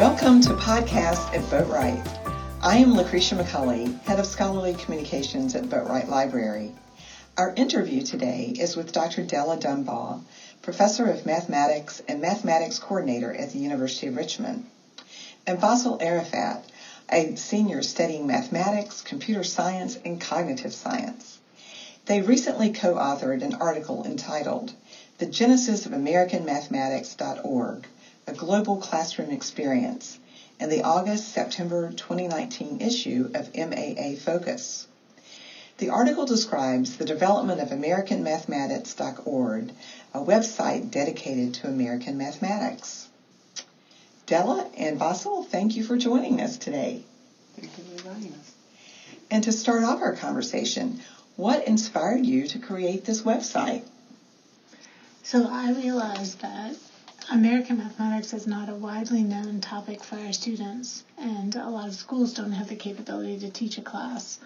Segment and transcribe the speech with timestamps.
[0.00, 2.02] Welcome to Podcast at Boatwright.
[2.62, 6.72] I am Lucretia McCulley, Head of Scholarly Communications at Boatwright Library.
[7.36, 9.24] Our interview today is with Dr.
[9.24, 10.22] Della Dumbaugh,
[10.62, 14.64] Professor of Mathematics and Mathematics Coordinator at the University of Richmond,
[15.46, 16.64] and Basil Arafat,
[17.12, 21.40] a senior studying mathematics, computer science, and cognitive science.
[22.06, 24.72] They recently co-authored an article entitled
[25.18, 27.86] The Genesis of American Mathematics.org,
[28.26, 30.18] a global classroom experience,
[30.60, 34.86] in the August-September 2019 issue of MAA Focus.
[35.78, 39.72] The article describes the development of AmericanMathematics.org,
[40.12, 43.08] a website dedicated to American mathematics.
[44.26, 47.00] Della and Basil, thank you for joining us today.
[47.58, 48.52] Thank you for inviting us.
[49.30, 50.98] And to start off our conversation,
[51.36, 53.80] what inspired you to create this website?
[55.22, 56.76] So I realized that
[57.32, 61.94] American mathematics is not a widely known topic for our students, and a lot of
[61.94, 64.40] schools don't have the capability to teach a class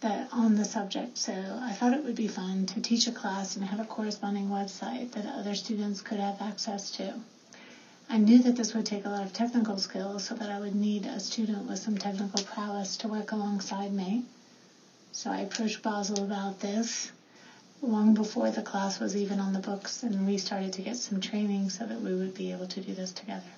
[0.00, 1.16] that on the subject.
[1.16, 4.48] So I thought it would be fun to teach a class and have a corresponding
[4.48, 7.14] website that other students could have access to.
[8.10, 10.74] I knew that this would take a lot of technical skills, so that I would
[10.74, 14.24] need a student with some technical prowess to work alongside me.
[15.12, 17.12] So I approached Basil about this
[17.82, 21.20] long before the class was even on the books, and we started to get some
[21.20, 23.50] training so that we would be able to do this together.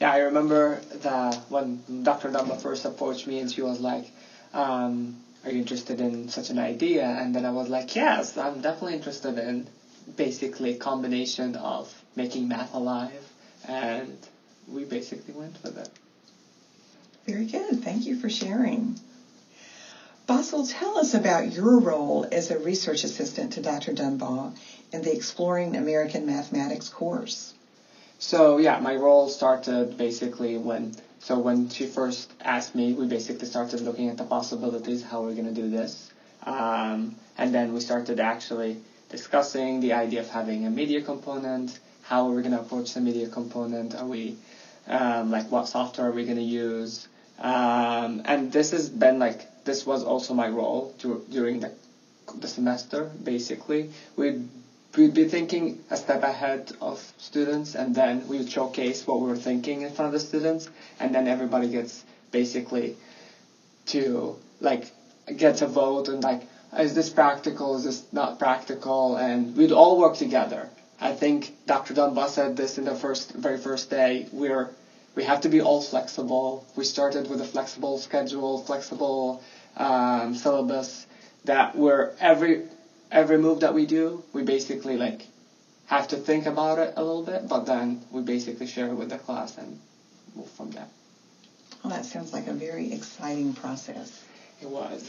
[0.00, 2.30] Yeah, I remember that when Dr.
[2.30, 4.04] Dumbaugh first approached me and she was like,
[4.52, 7.04] um, are you interested in such an idea?
[7.04, 9.66] And then I was like, yes, I'm definitely interested in
[10.16, 13.24] basically a combination of making math alive.
[13.66, 14.18] And
[14.66, 15.88] we basically went with it.
[17.26, 17.82] Very good.
[17.82, 18.98] Thank you for sharing.
[20.26, 23.92] Basil, tell us about your role as a research assistant to Dr.
[23.92, 24.52] Dumbaugh
[24.90, 27.54] in the Exploring American Mathematics course.
[28.18, 33.46] So yeah, my role started basically when so when she first asked me, we basically
[33.46, 36.10] started looking at the possibilities, how we're to do this,
[36.44, 38.78] um, and then we started actually
[39.08, 43.28] discussing the idea of having a media component, how we're going to approach the media
[43.28, 44.34] component, are we
[44.88, 47.06] um, like what software are we to use,
[47.38, 51.72] um, and this has been like this was also my role to, during the,
[52.40, 53.10] the semester.
[53.22, 54.48] Basically, we'd
[54.96, 59.26] we'd be thinking a step ahead of students, and then we would showcase what we
[59.28, 62.96] were thinking in front of the students, and then everybody gets basically
[63.86, 64.84] to like
[65.36, 66.42] get a vote and like
[66.78, 70.68] is this practical, is this not practical, and we'd all work together.
[71.00, 71.94] I think Dr.
[71.94, 74.26] Dumbaugh said this in the first very first day.
[74.32, 74.70] We're
[75.14, 76.66] we have to be all flexible.
[76.76, 79.42] We started with a flexible schedule, flexible
[79.76, 81.06] um, syllabus
[81.44, 82.62] that where every
[83.10, 85.26] every move that we do, we basically like
[85.86, 89.08] have to think about it a little bit, but then we basically share it with
[89.08, 89.78] the class and
[90.34, 90.88] move from there.
[91.82, 94.10] Well, that sounds like a very exciting process.
[94.60, 95.08] It was.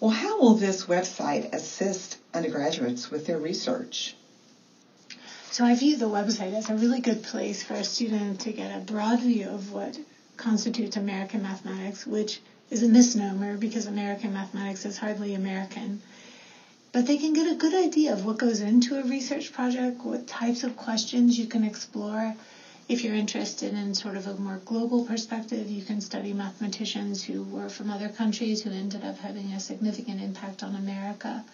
[0.00, 4.14] well, how will this website assist undergraduates with their research?
[5.50, 8.74] So I view the website as a really good place for a student to get
[8.74, 9.98] a broad view of what
[10.36, 16.00] constitutes American mathematics, which is a misnomer because American mathematics is hardly American.
[16.92, 20.26] But they can get a good idea of what goes into a research project, what
[20.26, 22.34] types of questions you can explore.
[22.88, 27.44] If you're interested in sort of a more global perspective, you can study mathematicians who
[27.44, 31.44] were from other countries who ended up having a significant impact on America.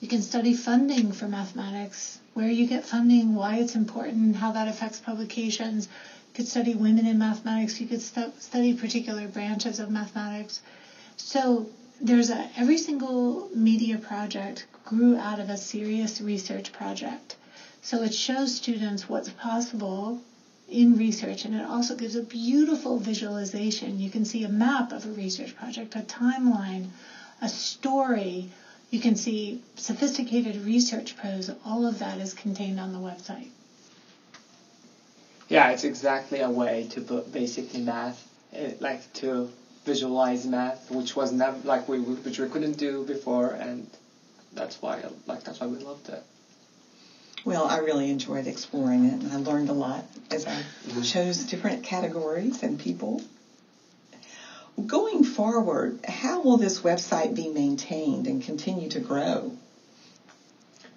[0.00, 4.68] You can study funding for mathematics, where you get funding, why it's important, how that
[4.68, 5.88] affects publications.
[6.36, 7.80] You could study women in mathematics.
[7.80, 10.60] You could stu- study particular branches of mathematics.
[11.16, 17.36] So there's a every single media project grew out of a serious research project.
[17.80, 20.20] So it shows students what's possible
[20.68, 23.98] in research and it also gives a beautiful visualization.
[23.98, 26.88] You can see a map of a research project, a timeline,
[27.40, 28.46] a story,
[28.90, 31.48] you can see sophisticated research prose.
[31.64, 33.48] All of that is contained on the website.
[35.48, 39.48] Yeah, it's exactly a way to put basically math, eh, like to
[39.84, 43.86] visualize math, which was never like we which we couldn't do before, and
[44.52, 46.22] that's why like that's why we loved it.
[47.44, 51.02] Well, I really enjoyed exploring it, and I learned a lot as I mm-hmm.
[51.02, 53.22] chose different categories and people.
[54.84, 59.52] Going forward, how will this website be maintained and continue to grow?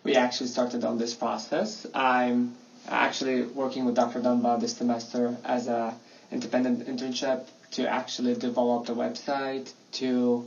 [0.03, 1.85] We actually started on this process.
[1.93, 2.55] I'm
[2.89, 4.19] actually working with Dr.
[4.19, 5.95] Dumbaugh this semester as a
[6.31, 7.41] independent internship
[7.71, 10.44] to actually develop the website, to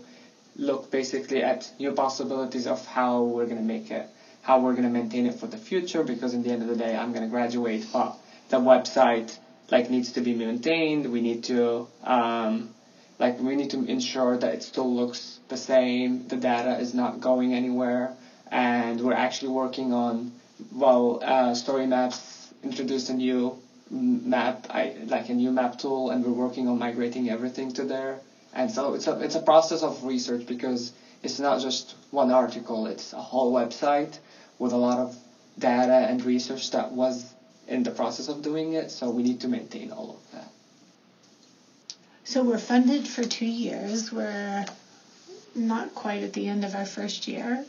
[0.57, 4.07] look basically at new possibilities of how we're going to make it,
[4.43, 6.75] how we're going to maintain it for the future, because in the end of the
[6.75, 8.17] day, I'm going to graduate, but
[8.49, 9.37] the website
[9.71, 11.07] like needs to be maintained.
[11.07, 12.69] We need to um,
[13.19, 16.27] like we need to ensure that it still looks the same.
[16.27, 18.13] The data is not going anywhere,
[18.51, 20.33] and we're actually working on
[20.71, 22.32] well, uh, Story Maps
[22.63, 23.57] introduced a new
[23.91, 28.21] map, I, like a new map tool, and we're working on migrating everything to there.
[28.55, 30.93] And so it's a it's a process of research because
[31.23, 34.19] it's not just one article; it's a whole website
[34.59, 35.17] with a lot of
[35.59, 37.25] data and research that was
[37.69, 38.91] in the process of doing it.
[38.91, 40.49] So we need to maintain all of that.
[42.25, 44.13] So we're funded for two years.
[44.13, 44.65] We're
[45.55, 47.65] not quite at the end of our first year.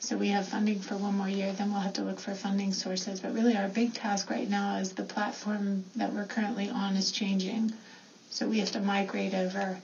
[0.00, 2.72] So we have funding for one more year, then we'll have to look for funding
[2.72, 3.20] sources.
[3.20, 7.10] But really, our big task right now is the platform that we're currently on is
[7.10, 7.72] changing.
[8.30, 9.78] So we have to migrate over.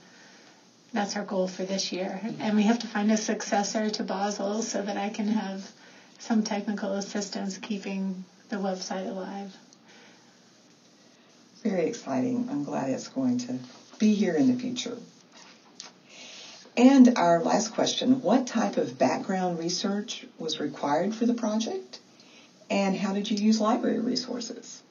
[0.93, 2.21] That's our goal for this year.
[2.39, 5.69] And we have to find a successor to Basel so that I can have
[6.19, 9.51] some technical assistance keeping the website alive.
[11.61, 12.47] Very exciting.
[12.49, 13.59] I'm glad it's going to
[13.97, 14.97] be here in the future.
[16.77, 21.99] And our last question, what type of background research was required for the project?
[22.69, 24.81] And how did you use library resources?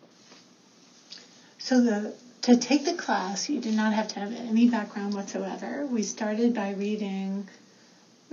[1.59, 5.87] So the to take the class, you did not have to have any background whatsoever.
[5.87, 7.47] We started by reading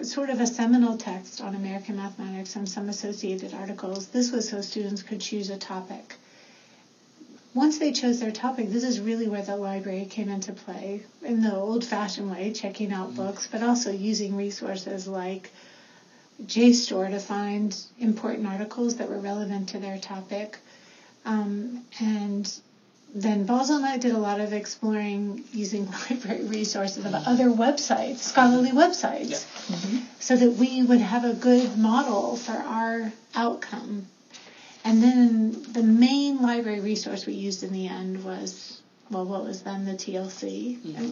[0.01, 4.07] sort of a seminal text on American mathematics and some associated articles.
[4.07, 6.15] This was so students could choose a topic
[7.53, 11.41] once they chose their topic, this is really where the library came into play in
[11.41, 13.17] the old fashioned way, checking out mm-hmm.
[13.17, 15.51] books, but also using resources like
[16.45, 20.57] JSTOR to find important articles that were relevant to their topic.
[21.25, 22.51] Um, and
[23.13, 28.19] then Basel and I did a lot of exploring using library resources of other websites,
[28.19, 29.75] scholarly websites, yeah.
[29.75, 29.97] mm-hmm.
[30.19, 34.07] so that we would have a good model for our outcome.
[34.83, 39.61] And then the main library resource we used in the end was, well, what was
[39.61, 40.79] then the TLC.
[40.79, 41.11] Mm-hmm.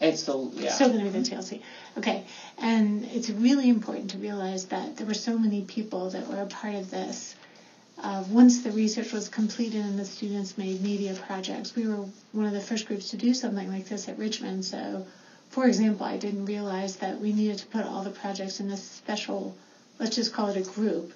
[0.00, 0.72] It's still, yeah.
[0.72, 1.60] Still going to be the TLC.
[1.98, 2.24] Okay.
[2.58, 6.46] And it's really important to realize that there were so many people that were a
[6.46, 7.34] part of this.
[8.02, 12.46] Uh, once the research was completed and the students made media projects, we were one
[12.46, 14.64] of the first groups to do something like this at Richmond.
[14.64, 15.06] So,
[15.50, 18.76] for example, I didn't realize that we needed to put all the projects in a
[18.76, 19.54] special,
[20.00, 21.12] let's just call it a group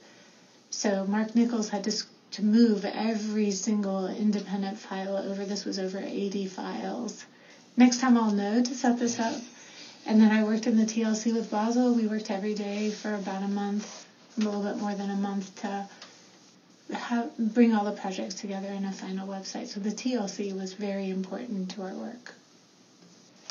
[0.71, 1.93] so Mark Nichols had to,
[2.33, 5.45] to move every single independent file over.
[5.45, 7.25] This was over 80 files.
[7.77, 9.41] Next time I'll know to set this up.
[10.07, 11.95] And then I worked in the TLC with Basel.
[11.95, 14.07] We worked every day for about a month,
[14.37, 15.87] a little bit more than a month to
[16.93, 19.67] have, bring all the projects together in a final website.
[19.67, 22.35] So the TLC was very important to our work.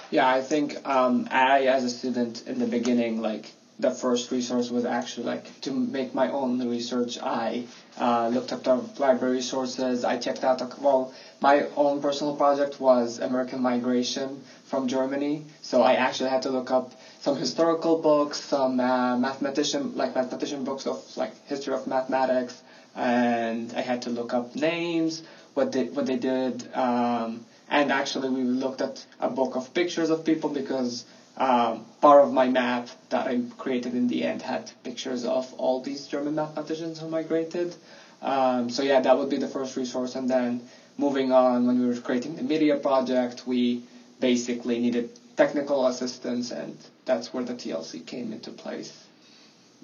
[0.10, 4.70] Yeah, I think um, I, as a student in the beginning, like the first resource
[4.72, 7.18] was actually like to make my own research.
[7.22, 7.64] I
[7.98, 10.04] uh, looked up the library resources.
[10.04, 15.44] I checked out the, well, my own personal project was American migration from Germany.
[15.62, 16.92] So I actually had to look up
[17.22, 22.56] some historical books, some uh, mathematician like mathematician books of like history of mathematics,
[22.96, 25.22] and I had to look up names,
[25.54, 26.74] what they what they did.
[26.74, 31.04] Um, and actually, we looked at a book of pictures of people because
[31.38, 35.80] um, part of my map that I created in the end had pictures of all
[35.80, 37.76] these German mathematicians who migrated.
[38.22, 40.16] Um, so yeah, that would be the first resource.
[40.16, 40.62] And then
[40.98, 43.80] moving on, when we were creating the media project, we
[44.20, 46.76] basically needed technical assistance, and
[47.06, 48.92] that's where the TLC came into place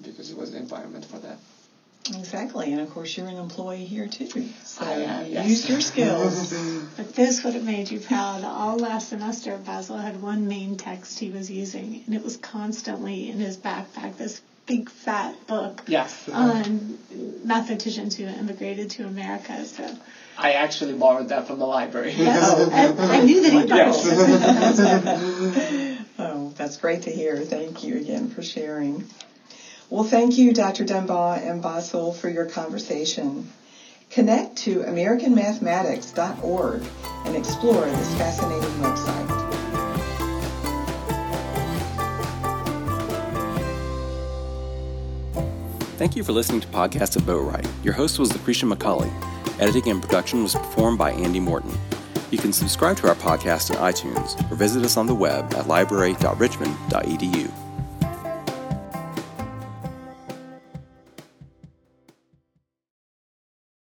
[0.02, 1.38] because it was the environment for that.
[2.10, 5.48] Exactly, and of course you're an employee here too, so am, yes.
[5.48, 6.54] use your skills.
[6.98, 8.44] but this would have made you proud.
[8.44, 13.30] All last semester, Basil had one main text he was using, and it was constantly
[13.30, 14.18] in his backpack.
[14.18, 16.28] This big fat book yes.
[16.30, 16.98] on
[17.44, 19.66] mathematicians who immigrated to America.
[19.66, 19.98] So
[20.38, 22.14] I actually borrowed that from the library.
[22.18, 24.08] Oh, yes, I, I, knew that he yes.
[26.20, 27.38] oh, that's great to hear.
[27.38, 29.06] Thank you again for sharing.
[29.90, 30.86] Well, thank you, Dr.
[30.86, 33.52] Dumbaugh and Basel, for your conversation.
[34.10, 36.84] Connect to AmericanMathematics.org
[37.26, 39.30] and explore this fascinating website.
[45.98, 47.68] Thank you for listening to Podcast of Boatwright.
[47.84, 49.12] Your host was Lucretia McCulley.
[49.60, 51.72] Editing and production was performed by Andy Morton.
[52.30, 55.68] You can subscribe to our podcast at iTunes or visit us on the web at
[55.68, 57.63] library.richmond.edu.